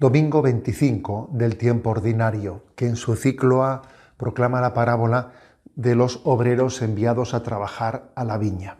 Domingo 0.00 0.40
25 0.40 1.28
del 1.30 1.58
tiempo 1.58 1.90
ordinario, 1.90 2.62
que 2.74 2.86
en 2.86 2.96
su 2.96 3.16
ciclo 3.16 3.64
A 3.64 3.82
proclama 4.16 4.62
la 4.62 4.72
parábola 4.72 5.32
de 5.76 5.94
los 5.94 6.22
obreros 6.24 6.80
enviados 6.80 7.34
a 7.34 7.42
trabajar 7.42 8.10
a 8.14 8.24
la 8.24 8.38
viña. 8.38 8.78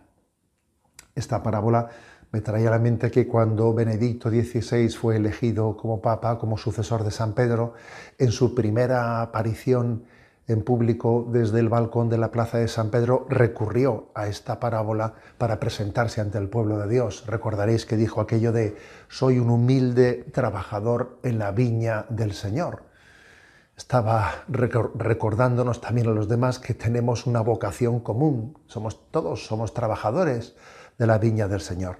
Esta 1.14 1.42
parábola 1.42 1.90
me 2.32 2.40
trae 2.40 2.66
a 2.66 2.70
la 2.70 2.78
mente 2.78 3.10
que 3.10 3.26
cuando 3.26 3.74
Benedicto 3.74 4.30
XVI 4.30 4.88
fue 4.88 5.16
elegido 5.16 5.76
como 5.76 6.00
papa, 6.00 6.38
como 6.38 6.56
sucesor 6.56 7.04
de 7.04 7.10
San 7.10 7.34
Pedro, 7.34 7.74
en 8.16 8.32
su 8.32 8.54
primera 8.54 9.20
aparición 9.20 10.04
en 10.50 10.62
público 10.62 11.28
desde 11.30 11.60
el 11.60 11.68
balcón 11.68 12.08
de 12.08 12.18
la 12.18 12.32
plaza 12.32 12.58
de 12.58 12.66
San 12.66 12.90
Pedro 12.90 13.24
recurrió 13.28 14.10
a 14.14 14.26
esta 14.26 14.58
parábola 14.58 15.14
para 15.38 15.60
presentarse 15.60 16.20
ante 16.20 16.38
el 16.38 16.48
pueblo 16.48 16.78
de 16.78 16.88
Dios. 16.88 17.24
Recordaréis 17.26 17.86
que 17.86 17.96
dijo 17.96 18.20
aquello 18.20 18.50
de 18.50 18.76
soy 19.08 19.38
un 19.38 19.48
humilde 19.48 20.24
trabajador 20.32 21.20
en 21.22 21.38
la 21.38 21.52
viña 21.52 22.06
del 22.08 22.32
Señor. 22.32 22.82
Estaba 23.76 24.44
recordándonos 24.48 25.80
también 25.80 26.08
a 26.08 26.10
los 26.10 26.28
demás 26.28 26.58
que 26.58 26.74
tenemos 26.74 27.26
una 27.26 27.40
vocación 27.40 28.00
común. 28.00 28.58
Somos 28.66 29.10
todos 29.10 29.46
somos 29.46 29.72
trabajadores 29.72 30.56
de 30.98 31.06
la 31.06 31.18
viña 31.18 31.46
del 31.46 31.60
Señor. 31.60 31.98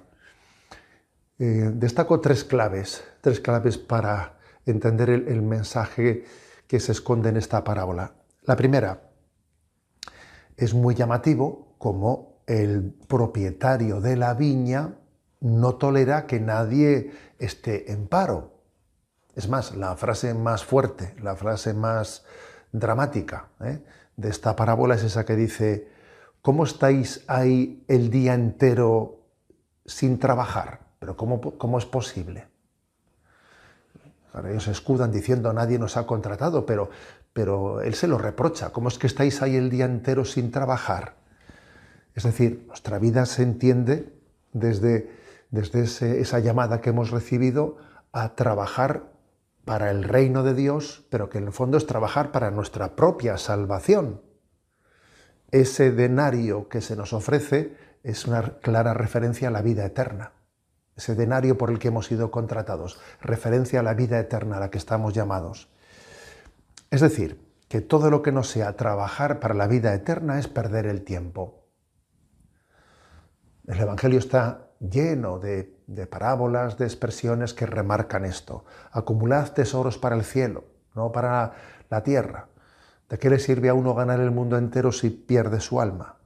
Eh, 1.39 1.71
destaco 1.73 2.19
tres 2.19 2.43
claves, 2.43 3.03
tres 3.21 3.39
claves 3.39 3.77
para 3.77 4.37
entender 4.65 5.09
el 5.09 5.41
mensaje 5.41 6.25
que 6.67 6.79
se 6.79 6.91
esconde 6.91 7.29
en 7.29 7.37
esta 7.37 7.63
parábola. 7.63 8.13
La 8.43 8.55
primera, 8.55 9.01
es 10.57 10.73
muy 10.73 10.95
llamativo 10.95 11.75
como 11.77 12.41
el 12.47 12.93
propietario 13.07 14.01
de 14.01 14.15
la 14.15 14.33
viña 14.33 14.95
no 15.41 15.75
tolera 15.75 16.25
que 16.25 16.39
nadie 16.39 17.11
esté 17.37 17.91
en 17.91 18.07
paro. 18.07 18.61
Es 19.35 19.47
más, 19.47 19.75
la 19.75 19.95
frase 19.95 20.33
más 20.33 20.65
fuerte, 20.65 21.15
la 21.21 21.35
frase 21.35 21.73
más 21.73 22.25
dramática 22.71 23.49
¿eh? 23.63 23.83
de 24.17 24.29
esta 24.29 24.55
parábola 24.55 24.95
es 24.95 25.03
esa 25.03 25.23
que 25.23 25.35
dice, 25.35 25.87
¿cómo 26.41 26.63
estáis 26.63 27.23
ahí 27.27 27.83
el 27.87 28.09
día 28.09 28.33
entero 28.33 29.19
sin 29.85 30.17
trabajar? 30.17 30.81
Pero 30.99 31.15
¿cómo, 31.15 31.39
cómo 31.57 31.77
es 31.77 31.85
posible? 31.85 32.50
Ellos 34.49 34.67
escudan 34.67 35.11
diciendo 35.11 35.51
nadie 35.53 35.77
nos 35.77 35.97
ha 35.97 36.05
contratado, 36.05 36.65
pero, 36.65 36.89
pero 37.33 37.81
él 37.81 37.93
se 37.95 38.07
lo 38.07 38.17
reprocha. 38.17 38.71
¿Cómo 38.71 38.87
es 38.87 38.97
que 38.97 39.07
estáis 39.07 39.41
ahí 39.41 39.55
el 39.55 39.69
día 39.69 39.85
entero 39.85 40.25
sin 40.25 40.51
trabajar? 40.51 41.15
Es 42.15 42.23
decir, 42.23 42.65
nuestra 42.67 42.99
vida 42.99 43.25
se 43.25 43.43
entiende 43.43 44.13
desde, 44.53 45.11
desde 45.49 46.21
esa 46.21 46.39
llamada 46.39 46.81
que 46.81 46.89
hemos 46.89 47.11
recibido 47.11 47.77
a 48.11 48.35
trabajar 48.35 49.11
para 49.65 49.91
el 49.91 50.03
reino 50.03 50.43
de 50.43 50.53
Dios, 50.53 51.05
pero 51.09 51.29
que 51.29 51.37
en 51.37 51.45
el 51.45 51.53
fondo 51.53 51.77
es 51.77 51.85
trabajar 51.85 52.31
para 52.31 52.51
nuestra 52.51 52.95
propia 52.95 53.37
salvación. 53.37 54.21
Ese 55.51 55.91
denario 55.91 56.67
que 56.69 56.81
se 56.81 56.95
nos 56.95 57.13
ofrece 57.13 57.75
es 58.03 58.25
una 58.25 58.59
clara 58.59 58.93
referencia 58.93 59.49
a 59.49 59.51
la 59.51 59.61
vida 59.61 59.85
eterna. 59.85 60.31
Ese 60.95 61.15
denario 61.15 61.57
por 61.57 61.71
el 61.71 61.79
que 61.79 61.87
hemos 61.87 62.07
sido 62.07 62.31
contratados, 62.31 62.99
referencia 63.21 63.79
a 63.79 63.83
la 63.83 63.93
vida 63.93 64.19
eterna 64.19 64.57
a 64.57 64.59
la 64.59 64.69
que 64.69 64.77
estamos 64.77 65.13
llamados. 65.13 65.69
Es 66.89 67.01
decir, 67.01 67.39
que 67.71 67.79
todo 67.79 68.09
lo 68.09 68.21
que 68.21 68.33
no 68.33 68.43
sea 68.43 68.75
trabajar 68.75 69.39
para 69.39 69.53
la 69.53 69.65
vida 69.65 69.93
eterna 69.93 70.39
es 70.39 70.49
perder 70.49 70.87
el 70.87 71.03
tiempo. 71.03 71.61
El 73.65 73.79
Evangelio 73.79 74.19
está 74.19 74.71
lleno 74.81 75.39
de, 75.39 75.77
parábolas, 76.09 76.77
de 76.77 76.83
expresiones 76.83 77.53
que 77.53 77.65
remarcan 77.65 78.25
esto. 78.25 78.65
Acumulad 78.91 79.53
tesoros 79.53 79.97
para 79.97 80.17
el 80.17 80.25
cielo, 80.25 80.65
no 80.95 81.13
para 81.13 81.53
la 81.89 82.03
tierra. 82.03 82.49
¿De 83.07 83.17
qué 83.17 83.29
le 83.29 83.39
sirve 83.39 83.69
a 83.69 83.73
uno 83.73 83.93
ganar 83.93 84.19
el 84.19 84.31
mundo 84.31 84.57
entero 84.57 84.91
si 84.91 85.09
pierde 85.09 85.61
su 85.61 85.79
alma? 85.79 86.17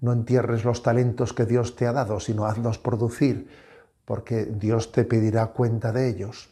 No 0.00 0.12
entierres 0.12 0.64
los 0.64 0.82
talentos 0.82 1.32
que 1.32 1.46
Dios 1.46 1.76
te 1.76 1.86
ha 1.86 1.92
dado, 1.92 2.18
sino 2.18 2.46
hazlos 2.46 2.78
producir, 2.78 3.48
porque 4.04 4.44
Dios 4.44 4.92
te 4.92 5.04
pedirá 5.04 5.46
cuenta 5.48 5.92
de 5.92 6.08
ellos. 6.08 6.50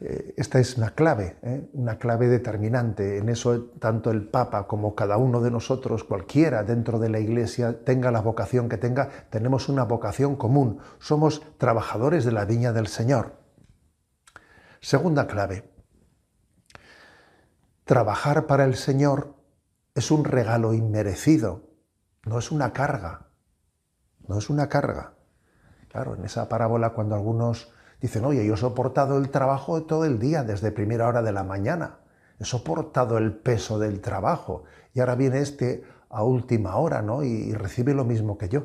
Eh, 0.00 0.34
esta 0.36 0.60
es 0.60 0.76
una 0.76 0.90
clave, 0.90 1.36
¿eh? 1.42 1.68
una 1.72 1.98
clave 1.98 2.28
determinante. 2.28 3.18
En 3.18 3.28
eso 3.28 3.70
tanto 3.80 4.10
el 4.10 4.28
Papa 4.28 4.66
como 4.66 4.94
cada 4.94 5.16
uno 5.16 5.40
de 5.40 5.50
nosotros, 5.50 6.04
cualquiera 6.04 6.62
dentro 6.62 6.98
de 6.98 7.08
la 7.08 7.18
Iglesia, 7.18 7.84
tenga 7.84 8.10
la 8.10 8.20
vocación 8.20 8.68
que 8.68 8.76
tenga, 8.76 9.08
tenemos 9.30 9.68
una 9.68 9.84
vocación 9.84 10.36
común. 10.36 10.78
Somos 11.00 11.42
trabajadores 11.58 12.24
de 12.24 12.32
la 12.32 12.44
viña 12.44 12.72
del 12.72 12.86
Señor. 12.86 13.38
Segunda 14.80 15.26
clave. 15.26 15.68
Trabajar 17.84 18.46
para 18.46 18.64
el 18.64 18.76
Señor 18.76 19.34
es 19.94 20.12
un 20.12 20.24
regalo 20.24 20.74
inmerecido, 20.74 21.62
no 22.24 22.38
es 22.38 22.52
una 22.52 22.72
carga. 22.72 23.28
No 24.28 24.38
es 24.38 24.50
una 24.50 24.68
carga. 24.68 25.14
Claro, 25.88 26.14
en 26.14 26.24
esa 26.24 26.48
parábola 26.48 26.90
cuando 26.90 27.14
algunos 27.14 27.72
Dicen, 28.00 28.24
oye, 28.24 28.46
yo 28.46 28.54
he 28.54 28.56
soportado 28.56 29.18
el 29.18 29.30
trabajo 29.30 29.82
todo 29.82 30.04
el 30.04 30.18
día, 30.18 30.44
desde 30.44 30.70
primera 30.70 31.08
hora 31.08 31.22
de 31.22 31.32
la 31.32 31.42
mañana. 31.42 31.98
He 32.38 32.44
soportado 32.44 33.18
el 33.18 33.32
peso 33.32 33.78
del 33.78 34.00
trabajo. 34.00 34.64
Y 34.94 35.00
ahora 35.00 35.16
viene 35.16 35.40
este 35.40 35.82
a 36.10 36.22
última 36.22 36.76
hora, 36.76 37.02
¿no? 37.02 37.24
Y, 37.24 37.52
recibe 37.52 37.94
lo 37.94 38.04
mismo 38.04 38.38
que 38.38 38.48
yo. 38.48 38.64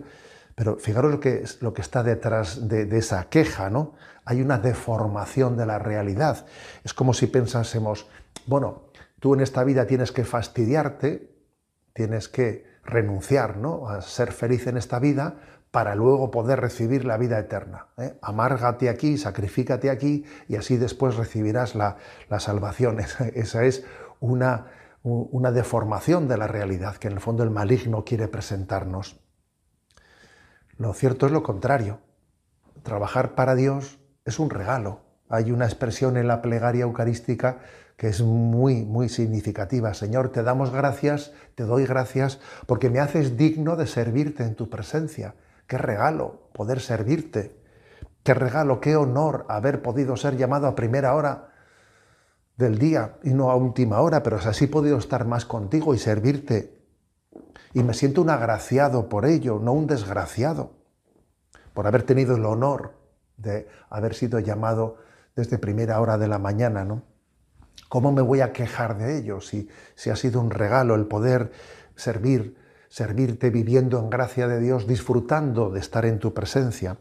Pero 0.56 0.78
fijaros 0.78 1.11
lo 1.11 1.19
que, 1.19 1.44
lo 1.61 1.73
que 1.73 1.81
está 1.81 2.03
detrás 2.03 2.67
de, 2.67 2.85
de, 2.85 3.00
esa 3.00 3.28
queja, 3.29 3.72
¿no? 3.72 3.95
Hay 4.23 4.40
una 4.40 4.59
deformación 4.59 5.57
de 5.57 5.66
la 5.66 5.79
realidad. 5.79 6.45
Es 6.84 6.94
como 6.94 7.16
si 7.16 7.25
pensásemos, 7.25 8.07
bueno, 8.45 8.84
tú 9.19 9.34
en 9.34 9.41
esta 9.41 9.63
vida 9.63 9.88
tienes 9.88 10.11
que 10.11 10.25
fastidiarte, 10.25 11.34
tienes 11.94 12.29
que 12.29 12.72
renunciar, 12.85 13.57
¿no? 13.57 13.90
A 13.90 14.01
ser 14.03 14.31
feliz 14.31 14.67
en 14.67 14.78
esta 14.78 15.00
vida 15.00 15.38
para 15.73 15.95
luego 15.95 16.29
poder 16.29 16.61
recibir 16.61 17.03
la 17.03 17.17
vida 17.17 17.39
eterna. 17.39 17.88
¿eh? 17.97 18.13
Amárgate 18.22 18.89
aquí, 18.89 19.17
sacrifícate 19.17 19.89
aquí 19.89 20.23
y 20.47 20.56
así 20.56 20.78
después 20.78 21.16
recibirás 21.16 21.73
la, 21.73 21.97
salvación. 22.38 23.00
Esa, 23.34 23.63
es 23.63 23.84
una, 24.19 24.67
una 25.01 25.51
deformación 25.51 26.28
de 26.28 26.38
la 26.38 26.45
realidad 26.45 26.97
que 26.97 27.07
en 27.07 27.13
el 27.13 27.19
fondo 27.19 27.41
el 27.41 27.50
maligno 27.50 28.06
quiere 28.06 28.28
presentarnos. 28.28 29.19
Lo 30.78 30.94
cierto 30.94 31.25
es 31.25 31.31
lo 31.31 31.41
contrario. 31.41 32.01
Trabajar 32.84 33.34
para 33.34 33.55
Dios 33.55 34.00
es 34.25 34.38
un 34.38 34.51
regalo. 34.51 35.00
Hay 35.28 35.51
una 35.51 35.66
expresión 35.66 36.17
en 36.17 36.28
la 36.28 36.44
plegaria 36.44 36.84
eucarística 36.84 37.61
que 37.97 38.09
es 38.09 38.22
muy, 38.22 38.84
muy 38.84 39.09
significativa. 39.09 39.95
Señor, 39.95 40.31
te 40.31 40.44
damos 40.44 40.72
gracias, 40.72 41.34
te 41.55 41.63
doy 41.63 41.88
gracias, 41.88 42.40
porque 42.67 42.91
me 42.91 43.00
haces 43.00 43.38
digno 43.38 43.75
de 43.75 43.88
servirte 43.88 44.44
en 44.44 44.53
tu 44.53 44.69
presencia. 44.69 45.34
Qué 45.68 45.78
regalo 45.78 46.50
poder 46.53 46.79
servirte. 46.79 47.59
Qué 48.23 48.34
regalo, 48.34 48.79
qué 48.79 48.96
honor 48.96 49.46
haber 49.49 49.82
podido 49.82 50.16
ser 50.16 50.37
llamado 50.37 50.67
a 50.67 50.76
primera 50.76 51.14
hora 51.14 51.49
del 52.55 52.78
día 52.78 53.17
y 53.23 53.34
no 53.34 53.52
a 53.52 53.55
última 53.55 53.99
hora, 53.99 54.23
pero 54.23 54.37
así 54.37 54.66
he 54.66 54.67
podido 54.67 54.97
estar 54.97 55.26
más 55.26 55.46
contigo 55.46 55.93
y 55.93 55.97
servirte. 55.97 56.79
Y 57.73 57.84
me 57.84 57.93
siento 57.93 58.22
un 58.22 58.29
agraciado 58.29 59.09
por 59.09 59.26
ello, 59.26 59.59
no 59.59 59.73
un 59.73 59.87
desgraciado, 59.87 60.72
por 61.73 61.87
haber 61.87 62.03
tenido 62.03 62.35
el 62.35 62.46
honor 62.46 62.93
de 63.37 63.67
haber 63.90 64.14
sido 64.14 64.40
llamado 64.40 64.97
desde 65.35 65.58
primera 65.58 65.99
hora 65.99 66.17
de 66.17 66.28
la 66.28 66.37
mañana, 66.37 66.85
¿no? 66.85 67.02
¿Cómo 67.90 68.11
me 68.11 68.22
voy 68.22 68.41
a 68.41 68.53
quejar 68.53 68.97
de 68.97 69.17
ello 69.17 69.41
si, 69.41 69.67
si 69.96 70.09
ha 70.09 70.16
sido 70.16 70.40
un 70.40 70.52
regalo 70.52 70.96
el 70.96 71.08
poder 71.08 71.52
servir 71.96 72.55
servirte 72.93 73.49
viviendo 73.49 73.97
en 73.97 74.11
gracia 74.11 74.47
de 74.47 74.59
Dios, 74.59 74.85
disfrutando 74.85 75.72
de 75.72 75.79
estar 75.79 76.05
en 76.05 76.19
tu 76.19 76.35
presencia. 76.35 76.99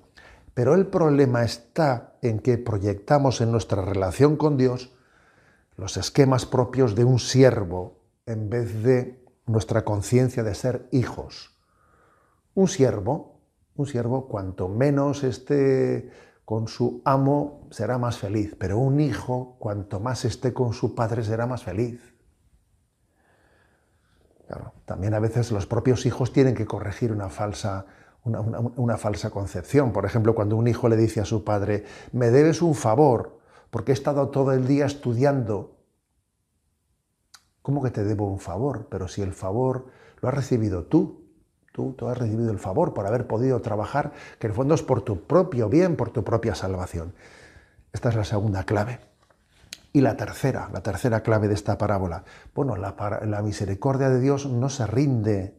Pero 0.55 0.75
el 0.75 0.87
problema 0.87 1.43
está 1.43 2.15
en 2.23 2.39
que 2.39 2.57
proyectamos 2.57 3.43
en 3.43 3.53
nuestra 3.53 3.83
relación 3.85 4.39
con 4.39 4.57
Dios 4.57 4.95
los 5.77 5.99
esquemas 5.99 6.47
propios 6.47 6.95
de 6.95 7.05
un 7.05 7.19
siervo 7.19 7.99
en 8.25 8.49
vez 8.49 8.83
de 8.83 9.23
nuestra 9.45 9.85
conciencia 9.85 10.43
de 10.43 10.55
ser 10.55 10.89
hijos. 10.93 11.59
Un 12.55 12.69
siervo 12.69 13.41
Un 13.77 13.87
siervo, 13.87 14.29
cuanto 14.29 14.69
menos 14.69 15.25
esté 15.25 16.11
con 16.47 16.69
su 16.69 17.03
amo, 17.05 17.69
será 17.71 17.99
más 17.99 18.17
feliz, 18.17 18.57
pero 18.59 18.79
un 18.79 18.99
hijo, 19.01 19.57
cuanto 19.59 20.01
más 20.01 20.25
esté 20.25 20.55
con 20.55 20.73
su 20.73 20.95
padre, 20.95 21.23
será 21.23 21.47
más 21.47 21.63
feliz. 21.63 22.12
También 24.85 25.15
a 25.15 25.21
veces 25.21 25.51
los 25.53 25.67
propios 25.67 26.07
hijos 26.07 26.33
tienen 26.33 26.55
que 26.55 26.67
corregir 26.67 27.13
una 27.13 27.29
falsa, 27.29 27.87
una, 28.25 28.97
falsa 28.97 29.31
concepción. 29.31 29.93
Por 29.93 30.05
ejemplo, 30.05 30.35
cuando 30.35 30.57
un 30.57 30.69
hijo 30.69 30.89
le 30.89 30.97
dice 30.97 31.21
a 31.21 31.25
su 31.25 31.45
padre, 31.45 31.85
me 32.13 32.31
debes 32.31 32.63
un 32.63 32.75
favor, 32.75 33.39
porque 33.71 33.93
he 33.93 33.95
estado 33.95 34.29
todo 34.29 34.53
el 34.53 34.67
día 34.67 34.87
estudiando. 34.87 35.77
¿Cómo 37.63 37.83
que 37.83 37.91
te 37.91 38.05
debo 38.05 38.27
un 38.27 38.41
favor? 38.41 38.89
Pero 38.91 39.09
si 39.09 39.23
el 39.23 39.33
favor 39.33 39.87
lo 40.21 40.29
has 40.29 40.35
recibido 40.35 40.85
tú, 40.85 41.23
Tú, 41.73 41.97
has 42.07 42.19
recibido 42.19 42.51
el 42.51 42.59
favor 42.59 42.93
por 42.93 43.07
haber 43.07 43.27
podido 43.27 43.61
trabajar, 43.63 44.13
que 44.39 44.47
en 44.47 44.51
el 44.51 44.57
fondo 44.57 44.75
es 44.75 44.83
por 44.83 45.01
tu 45.01 45.23
propio 45.23 45.71
bien, 45.71 45.97
por 45.97 46.11
tu 46.11 46.23
propia 46.23 46.55
salvación. 46.55 47.15
Esta 47.95 48.11
es 48.11 48.15
la 48.15 48.25
segunda 48.25 48.65
clave. 48.65 49.01
Y 49.93 50.01
la 50.01 50.17
tercera, 50.17 50.71
la 50.73 50.83
tercera 50.83 51.23
clave 51.23 51.49
de 51.49 51.55
esta 51.55 51.77
parábola. 51.77 52.25
Bueno, 52.55 52.77
la, 52.77 53.43
misericordia 53.43 54.09
de 54.09 54.21
Dios 54.21 54.47
no 54.47 54.71
se 54.71 54.87
rinde. 54.87 55.59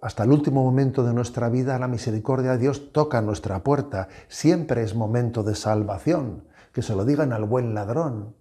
Hasta 0.00 0.24
el 0.24 0.32
último 0.32 0.64
momento 0.64 1.04
de 1.04 1.14
nuestra 1.14 1.48
vida, 1.48 1.78
la 1.78 1.86
misericordia 1.86 2.52
de 2.52 2.58
Dios 2.58 2.92
toca 2.92 3.22
nuestra 3.22 3.62
puerta. 3.62 4.08
Siempre 4.28 4.82
es 4.82 4.96
momento 4.96 5.44
de 5.44 5.54
salvación. 5.54 6.48
Que 6.72 6.82
se 6.82 6.96
lo 6.96 7.04
digan 7.04 7.32
al 7.32 7.44
buen 7.44 7.74
ladrón. 7.74 8.34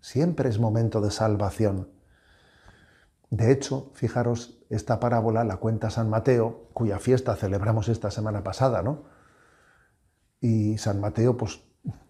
Siempre 0.00 0.48
es 0.48 0.60
momento 0.60 1.00
de 1.00 1.10
salvación. 1.10 1.88
De 3.30 3.50
hecho, 3.50 3.90
fijaros, 3.94 4.62
esta 4.70 5.00
parábola 5.00 5.42
la 5.44 5.56
cuenta 5.56 5.90
San 5.90 6.08
Mateo, 6.08 6.68
cuya 6.72 6.98
fiesta 6.98 7.34
celebramos 7.34 7.88
esta 7.88 8.10
semana 8.10 8.44
pasada, 8.44 8.82
¿no? 8.82 9.04
Y 10.40 10.78
San 10.78 11.00
Mateo 11.00 11.36
pues 11.36 11.67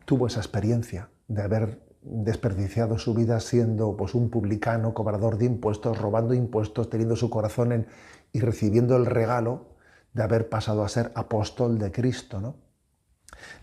tuvo 0.09 0.27
esa 0.27 0.41
experiencia 0.41 1.11
de 1.29 1.43
haber 1.43 1.83
desperdiciado 2.01 2.97
su 2.97 3.13
vida 3.13 3.41
siendo 3.41 3.95
pues 3.95 4.15
un 4.15 4.31
publicano, 4.31 4.95
cobrador 4.95 5.37
de 5.37 5.45
impuestos, 5.45 5.99
robando 6.01 6.33
impuestos, 6.33 6.89
teniendo 6.89 7.15
su 7.15 7.29
corazón 7.29 7.73
en 7.73 7.87
y 8.33 8.41
recibiendo 8.41 8.97
el 8.97 9.05
regalo 9.05 9.67
de 10.15 10.23
haber 10.23 10.49
pasado 10.49 10.83
a 10.83 10.89
ser 10.89 11.13
apóstol 11.15 11.79
de 11.79 11.93
Cristo, 11.93 12.41
¿no? 12.41 12.57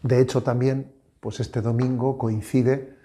De 0.03 0.21
hecho 0.21 0.43
también 0.43 0.93
pues 1.19 1.39
este 1.39 1.61
domingo 1.61 2.19
coincide 2.19 2.95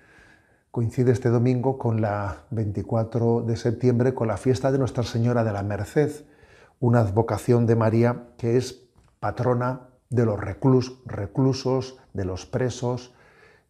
coincide 0.70 1.10
este 1.10 1.31
domingo 1.31 1.78
con 1.78 2.02
la 2.02 2.44
24 2.50 3.40
de 3.40 3.56
septiembre, 3.56 4.12
con 4.12 4.28
la 4.28 4.36
fiesta 4.36 4.70
de 4.70 4.78
Nuestra 4.78 5.02
Señora 5.02 5.44
de 5.44 5.52
la 5.52 5.62
Merced, 5.62 6.26
una 6.78 7.00
advocación 7.00 7.64
de 7.64 7.75
María 7.75 8.26
que 8.36 8.58
es 8.58 8.84
patrona 9.19 9.88
de 10.10 10.26
los 10.26 10.38
reclusos, 10.38 11.96
de 12.12 12.25
los 12.26 12.44
presos 12.44 13.14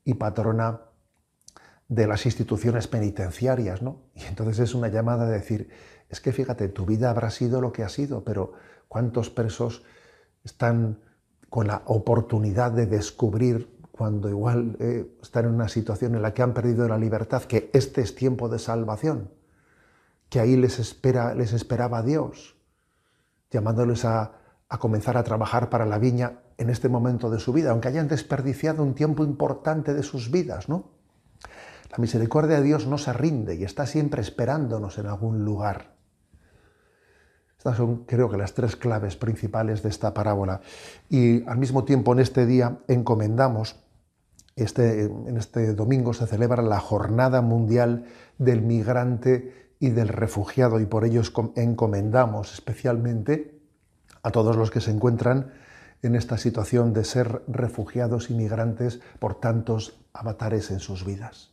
y 0.04 0.14
patrona 0.14 0.80
de 1.88 2.06
las 2.06 2.26
instituciones 2.26 2.86
penitenciarias. 2.86 3.82
¿no? 3.82 4.02
Y 4.14 4.24
entonces 4.24 4.58
es 4.60 4.74
una 4.74 4.88
llamada 4.88 5.26
de 5.26 5.32
decir, 5.32 5.70
es 6.08 6.20
que 6.20 6.32
fíjate, 6.32 6.68
tu 6.68 6.86
vida 6.86 7.10
habrá 7.10 7.30
sido 7.30 7.60
lo 7.60 7.72
que 7.72 7.82
ha 7.82 7.88
sido, 7.88 8.24
pero 8.24 8.52
¿cuántos 8.88 9.30
presos 9.30 9.84
están 10.44 11.00
con 11.48 11.66
la 11.66 11.82
oportunidad 11.86 12.72
de 12.72 12.86
descubrir 12.86 13.80
cuando 13.90 14.28
igual 14.28 14.76
eh, 14.80 15.18
están 15.20 15.44
en 15.44 15.54
una 15.54 15.68
situación 15.68 16.14
en 16.14 16.22
la 16.22 16.32
que 16.32 16.42
han 16.42 16.54
perdido 16.54 16.88
la 16.88 16.96
libertad, 16.96 17.42
que 17.42 17.70
este 17.74 18.00
es 18.00 18.14
tiempo 18.14 18.48
de 18.48 18.58
salvación, 18.58 19.30
que 20.30 20.40
ahí 20.40 20.56
les, 20.56 20.78
espera, 20.78 21.34
les 21.34 21.52
esperaba 21.52 22.02
Dios, 22.02 22.56
llamándoles 23.50 24.04
a, 24.04 24.39
a 24.70 24.78
comenzar 24.78 25.16
a 25.16 25.24
trabajar 25.24 25.68
para 25.68 25.84
la 25.84 25.98
viña 25.98 26.38
en 26.56 26.70
este 26.70 26.88
momento 26.88 27.28
de 27.28 27.40
su 27.40 27.52
vida, 27.52 27.72
aunque 27.72 27.88
hayan 27.88 28.08
desperdiciado 28.08 28.82
un 28.82 28.94
tiempo 28.94 29.24
importante 29.24 29.92
de 29.92 30.02
sus 30.02 30.30
vidas, 30.30 30.68
¿no? 30.68 30.92
La 31.90 31.98
misericordia 31.98 32.58
de 32.58 32.62
Dios 32.62 32.86
no 32.86 32.96
se 32.96 33.12
rinde 33.12 33.56
y 33.56 33.64
está 33.64 33.84
siempre 33.84 34.22
esperándonos 34.22 34.96
en 34.98 35.06
algún 35.06 35.44
lugar. 35.44 35.96
Estas 37.58 37.76
son, 37.76 38.04
creo 38.04 38.30
que, 38.30 38.36
las 38.36 38.54
tres 38.54 38.76
claves 38.76 39.16
principales 39.16 39.82
de 39.82 39.88
esta 39.88 40.14
parábola. 40.14 40.60
Y 41.08 41.46
al 41.48 41.58
mismo 41.58 41.84
tiempo, 41.84 42.12
en 42.12 42.20
este 42.20 42.46
día, 42.46 42.78
encomendamos 42.86 43.76
este, 44.56 45.04
en 45.04 45.36
este 45.36 45.74
domingo 45.74 46.12
se 46.12 46.26
celebra 46.26 46.62
la 46.62 46.80
Jornada 46.80 47.40
Mundial 47.40 48.04
del 48.38 48.62
Migrante 48.62 49.74
y 49.78 49.90
del 49.90 50.08
Refugiado 50.08 50.80
y 50.80 50.86
por 50.86 51.04
ello 51.04 51.22
encomendamos 51.56 52.52
especialmente 52.52 53.59
a 54.22 54.30
todos 54.30 54.56
los 54.56 54.70
que 54.70 54.80
se 54.80 54.90
encuentran 54.90 55.52
en 56.02 56.14
esta 56.14 56.38
situación 56.38 56.92
de 56.92 57.04
ser 57.04 57.42
refugiados 57.46 58.30
y 58.30 58.34
migrantes 58.34 59.00
por 59.18 59.40
tantos 59.40 59.98
avatares 60.12 60.70
en 60.70 60.80
sus 60.80 61.04
vidas. 61.04 61.52